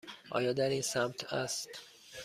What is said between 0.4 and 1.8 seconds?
در این سمت است؟